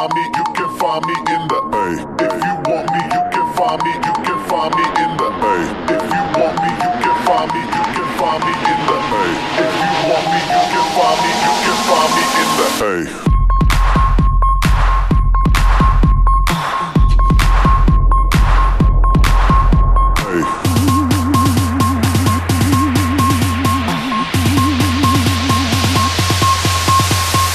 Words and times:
find 0.00 0.14
me, 0.14 0.22
you 0.22 0.44
can 0.54 0.70
find 0.78 1.04
me 1.04 1.12
in 1.12 1.48
the 1.48 1.60
hey. 1.76 1.92
If 2.24 2.32
you 2.32 2.54
want 2.72 2.88
me, 2.88 3.02
you 3.04 3.20
can 3.32 3.46
find 3.52 3.82
me, 3.84 3.92
you 3.92 4.14
can 4.24 4.40
find 4.48 4.72
me 4.72 4.84
in 4.96 5.12
the 5.20 5.28
hey. 5.42 5.62
If 5.92 6.00
you 6.08 6.24
want 6.40 6.56
me, 6.62 6.70
you 6.80 6.90
can 7.04 7.16
find 7.26 7.48
me, 7.52 7.60
you 7.60 7.84
can 7.92 8.08
find 8.16 8.40
me 8.40 8.52
in 8.70 8.80
the 8.88 8.96
hey. 9.10 9.32
If 9.60 9.72
you 9.76 9.92
want 10.08 10.24
me, 10.32 10.40
you 10.40 10.62
can 10.72 10.86
find 10.96 11.20
me, 11.20 11.30
you 11.44 11.52
can 11.64 11.76
find 11.84 12.10
me 12.16 12.24
in 12.40 12.48
the. 12.56 12.66
Hey. 12.80 13.04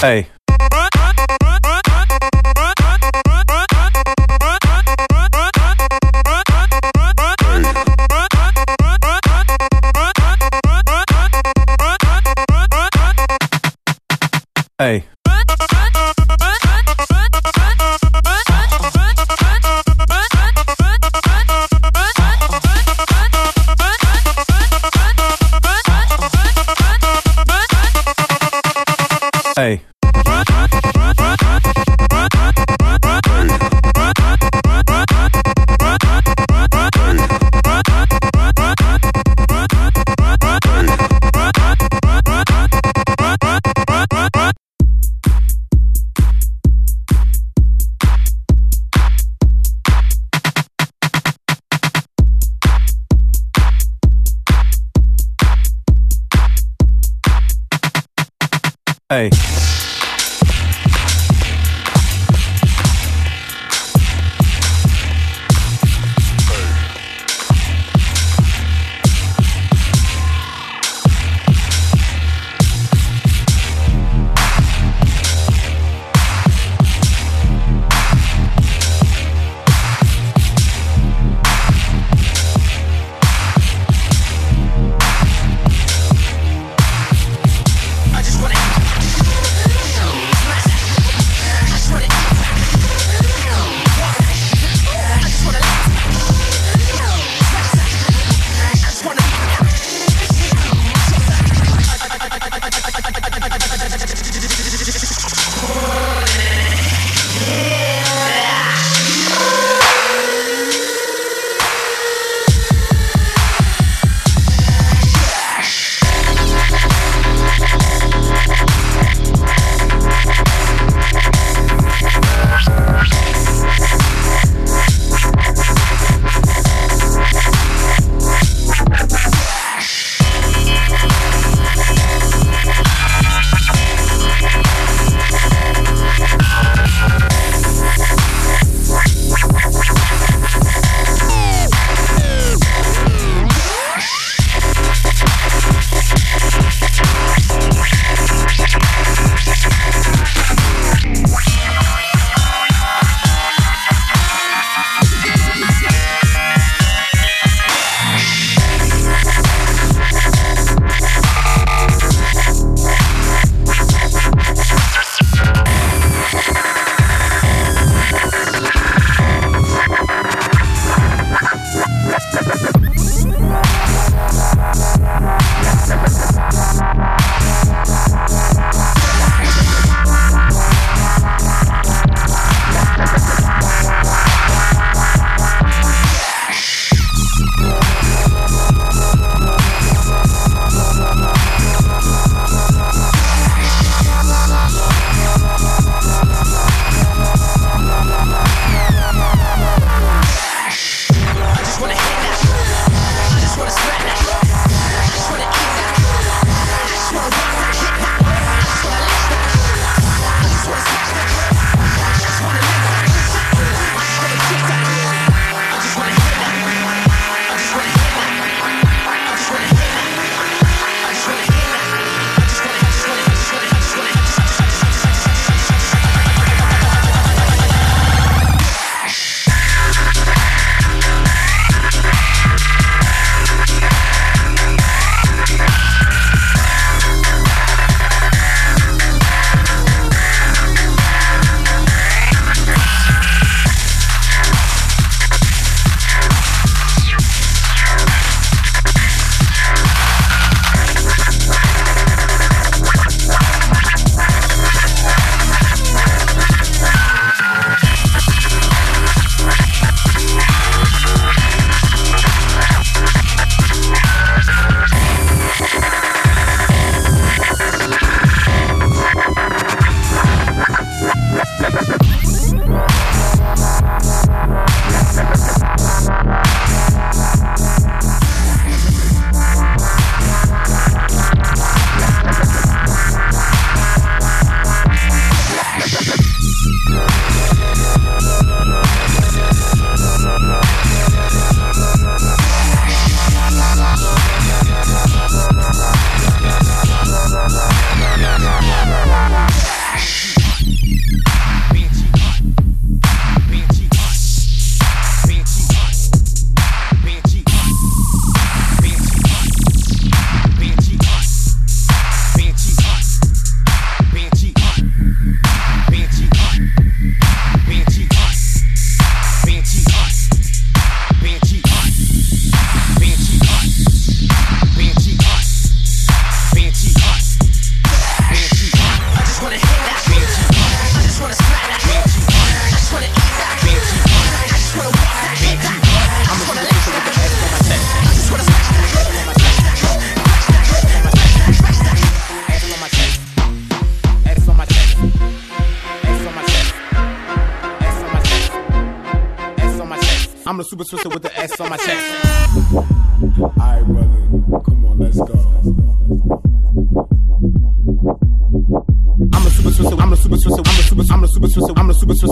Hey. 0.02 0.35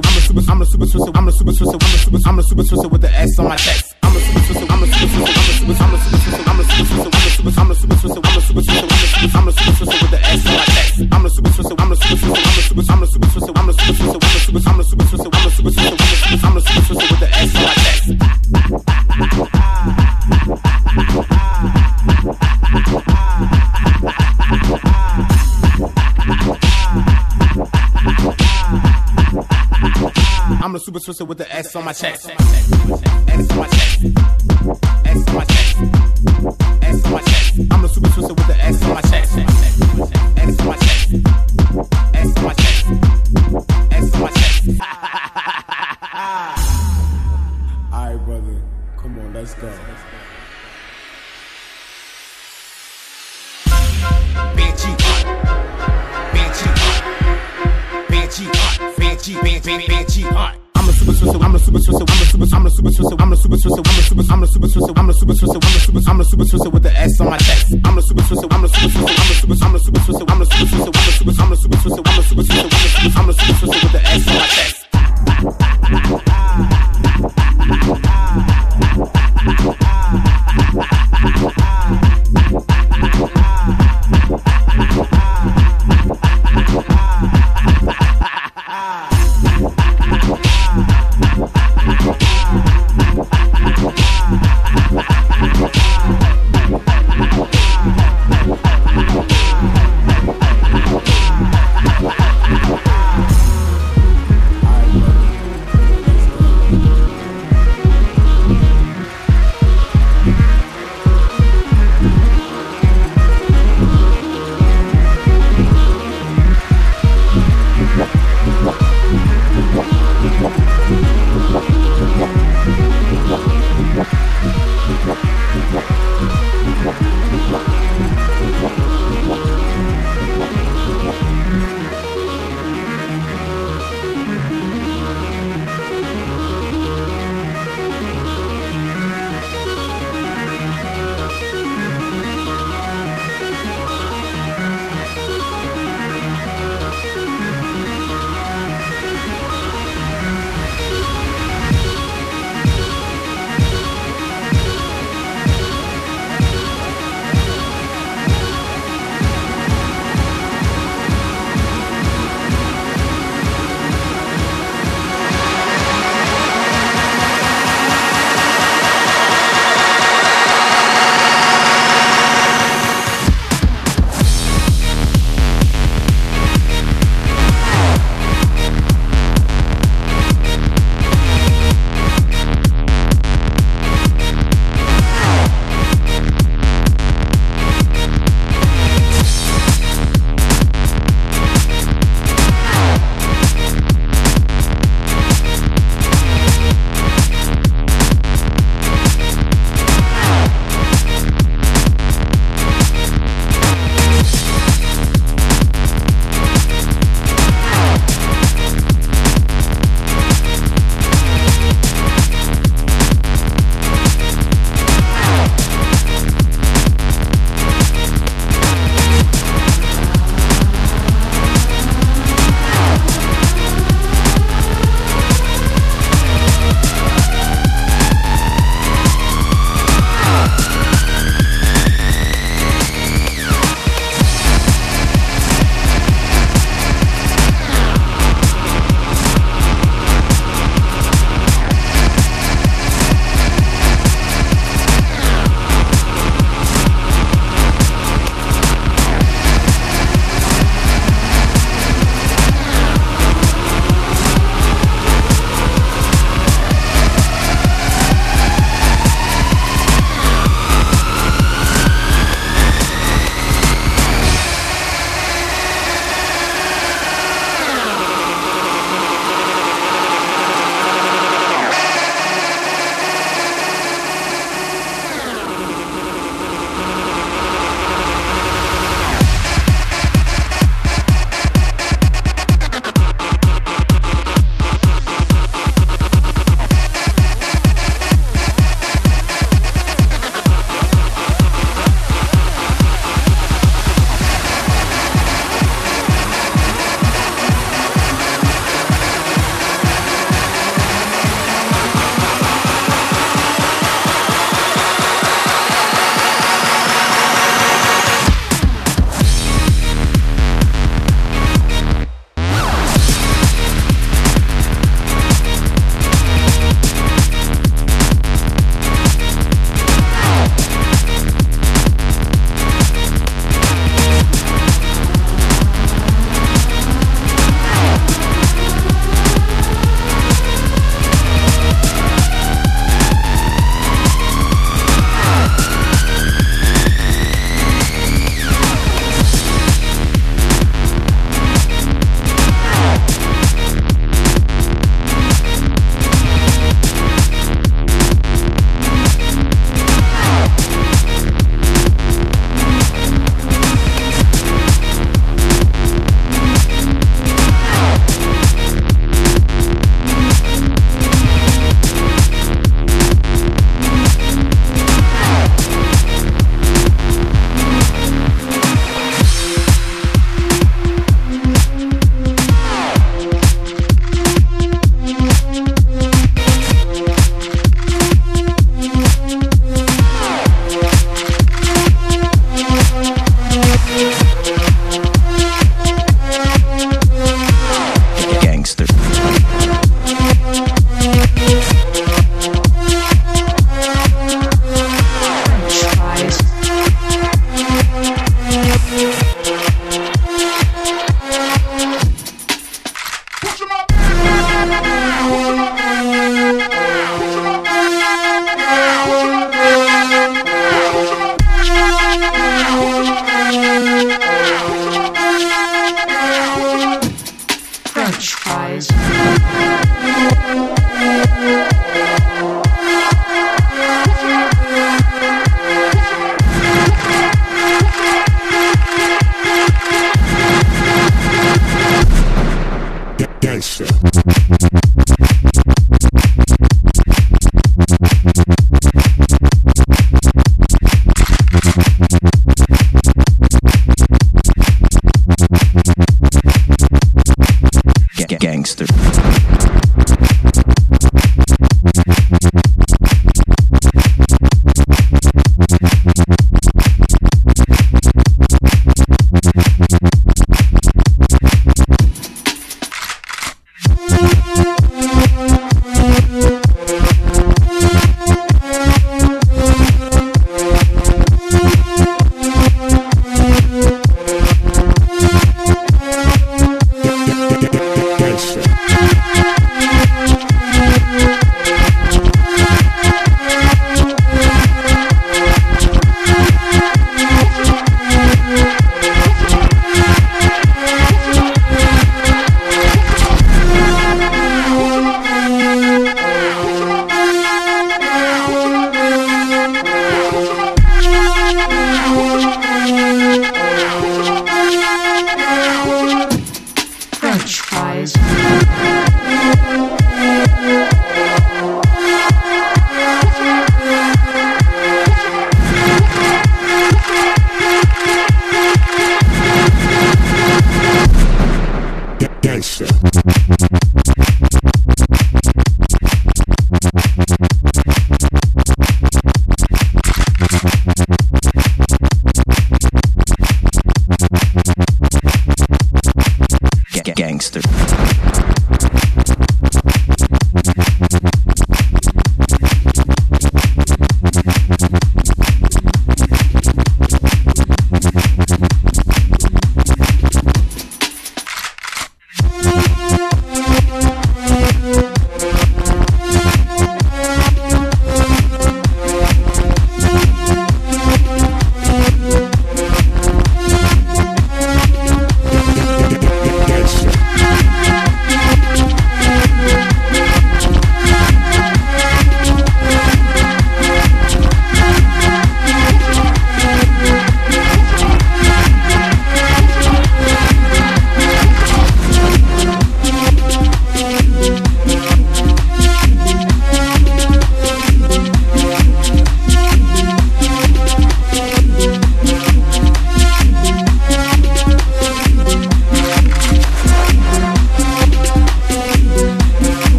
Swisser. 0.00 0.06
I'm 0.06 0.16
a 0.16 0.20
super, 0.20 0.50
I'm 0.50 0.60
a 0.60 0.66
super 0.66 0.86
Swisser. 0.86 1.16
I'm 1.16 1.28
a 1.28 1.32
super 1.32 1.52
Swisser. 1.52 1.78
I'm 1.82 1.94
a 1.94 1.98
super, 1.98 2.28
I'm 2.28 2.38
a 2.38 2.42
super 2.42 2.62
Swisser 2.62 2.90
with 2.90 3.00
the 3.02 3.10
S 3.10 3.38
on 3.38 3.48
my 3.48 3.56
chest. 3.56 3.85
S 31.56 31.74
on 31.74 31.84
my 31.86 31.92
chest. 31.94 32.45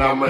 Then 0.00 0.20
we 0.20 0.28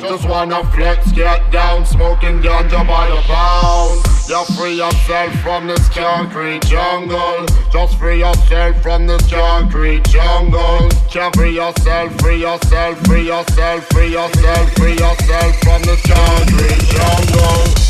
Just 0.00 0.28
wanna 0.28 0.64
flex, 0.72 1.10
get 1.12 1.50
down, 1.50 1.84
smoking 1.84 2.40
ganja 2.40 2.86
by 2.86 3.08
the 3.08 3.20
pound. 3.22 4.00
You 4.28 4.44
free 4.56 4.76
yourself 4.76 5.32
from 5.40 5.66
this 5.66 5.88
concrete 5.88 6.62
jungle. 6.62 7.46
Just 7.72 7.98
free 7.98 8.20
yourself 8.20 8.80
from 8.82 9.06
this 9.06 9.28
concrete 9.28 10.04
jungle. 10.04 10.88
Can't 11.10 11.34
free 11.34 11.56
yourself, 11.56 12.14
free 12.20 12.40
yourself, 12.40 12.98
free 13.06 13.26
yourself, 13.26 13.84
free 13.88 14.12
yourself, 14.12 14.72
free 14.74 14.92
yourself 14.92 15.58
from 15.60 15.82
this 15.82 16.02
concrete 16.02 16.82
jungle 16.88 17.81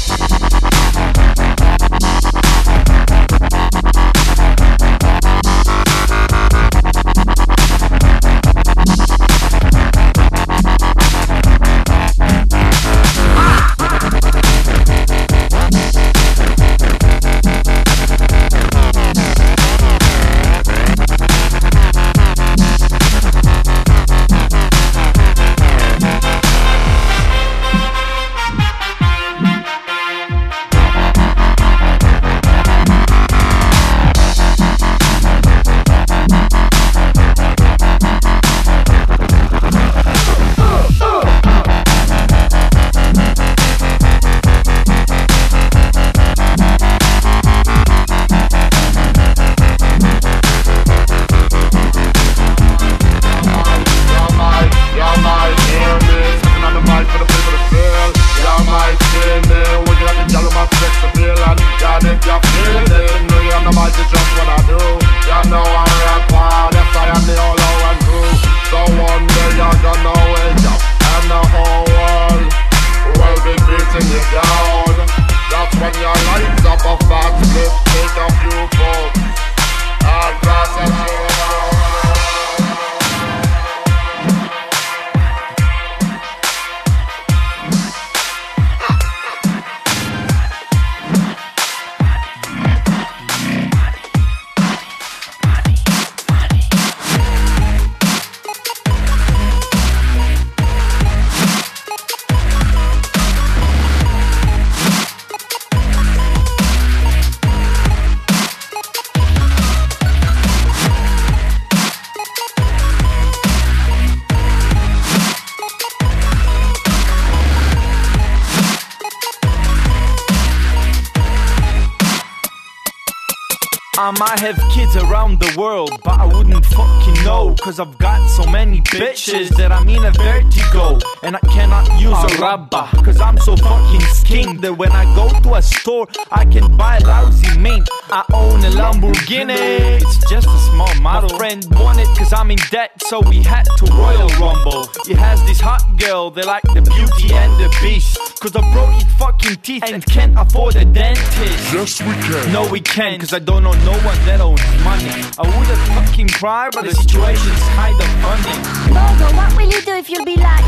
cannot 131.51 131.89
use 132.01 132.13
a 132.13 132.41
rubber, 132.41 132.89
cause 133.05 133.21
I'm 133.21 133.39
so 133.39 133.57
fucking 133.57 134.01
skinned 134.13 134.61
that 134.61 134.75
when 134.77 134.93
I 134.93 135.05
go 135.15 135.29
to 135.41 135.55
a 135.55 135.63
store, 135.63 136.07
I 136.31 136.45
can 136.45 136.77
buy 136.77 136.99
lousy 136.99 137.59
mint. 137.59 137.89
I 138.11 138.25
own 138.33 138.61
a 138.65 138.71
Lamborghini, 138.71 140.01
it's 140.01 140.31
just 140.31 140.47
a 140.47 140.59
small 140.71 140.95
model. 141.01 141.31
My 141.31 141.39
friend 141.39 141.67
won 141.73 141.99
it 141.99 142.09
cause 142.17 142.33
I'm 142.33 142.51
in 142.51 142.59
debt, 142.71 142.91
so 143.07 143.21
we 143.21 143.43
had 143.43 143.65
to 143.79 143.87
Royal 143.87 144.29
Rumble. 144.41 144.89
He 145.07 145.15
has 145.15 145.43
this 145.45 145.61
hot 145.61 145.83
girl, 145.99 146.31
they 146.31 146.43
like 146.43 146.63
the 146.63 146.83
beauty 146.83 147.35
and 147.35 147.53
the 147.61 147.75
beast. 147.81 148.19
Cause 148.41 148.57
I 148.57 148.61
broke 148.73 148.91
his 148.95 149.05
fucking 149.15 149.57
teeth 149.63 149.85
and 149.87 150.05
can't 150.07 150.37
afford 150.39 150.77
a 150.77 150.85
dentist. 150.85 151.73
Yes, 151.73 152.01
we 152.03 152.13
can. 152.27 152.53
No, 152.53 152.69
we 152.71 152.81
can, 152.81 153.21
cause 153.21 153.33
I 153.33 153.39
don't 153.39 153.63
know 153.63 153.73
no 153.85 153.93
one 154.05 154.19
that 154.27 154.41
owns 154.41 154.61
money. 154.83 155.11
I 155.39 155.43
would've 155.47 155.79
fucking 155.95 156.29
cried, 156.29 156.73
but 156.73 156.85
the 156.85 156.95
situation's 156.95 157.63
kinda 157.77 158.07
funny. 158.23 158.57
Bogo, 158.93 159.37
what 159.37 159.57
will 159.57 159.71
you 159.71 159.81
do 159.83 159.95
if 159.95 160.11
you 160.11 160.25
be 160.25 160.37
like 160.37 160.65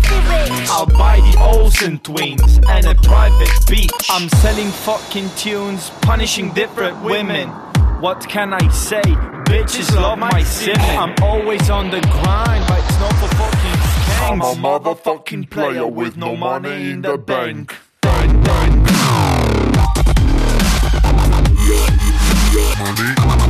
filthy 0.00 0.16
rich? 0.28 0.68
I'll 0.70 0.86
buy 0.86 1.20
the 1.20 1.38
Olsen 1.40 1.98
twins 2.00 2.58
and 2.68 2.86
a 2.86 2.94
private 2.94 3.50
beach. 3.68 3.90
I'm 4.10 4.28
selling 4.28 4.70
fucking 4.70 5.30
tunes, 5.36 5.90
punishing 6.02 6.52
different 6.52 7.02
women. 7.02 7.48
What 8.00 8.26
can 8.28 8.52
I 8.52 8.68
say? 8.68 9.02
Bitches 9.46 9.94
love 9.94 10.18
my 10.18 10.42
sin. 10.42 10.76
I'm 10.78 11.14
always 11.22 11.70
on 11.70 11.90
the 11.90 12.00
grind, 12.00 12.64
but 12.68 12.78
it's 12.78 12.98
not 12.98 13.12
for 13.14 13.28
fucking 13.36 13.72
I'm 14.24 14.40
a 14.40 14.54
motherfucking 14.54 15.50
player 15.50 15.86
with 15.86 16.16
no 16.16 16.36
money 16.36 16.90
in 16.90 17.02
the 17.02 17.18
bank. 17.18 17.76
Bang, 18.00 18.42
bang. 18.42 18.82
Money. 22.78 23.41